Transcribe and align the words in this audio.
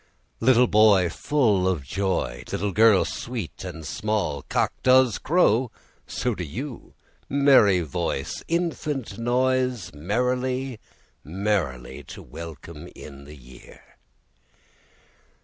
Little 0.39 0.65
boy, 0.65 1.09
Full 1.09 1.67
of 1.67 1.83
joy; 1.83 2.43
Little 2.51 2.71
girl, 2.71 3.05
Sweet 3.05 3.63
and 3.63 3.85
small; 3.85 4.41
Cock 4.49 4.73
does 4.81 5.19
crow, 5.19 5.69
So 6.07 6.33
do 6.33 6.43
you; 6.43 6.95
Merry 7.29 7.81
voice, 7.81 8.41
Infant 8.47 9.19
noise; 9.19 9.93
Merrily, 9.93 10.79
merrily 11.23 12.01
to 12.05 12.23
welcome 12.23 12.89
in 12.95 13.25
the 13.25 13.37
year. 13.37 13.97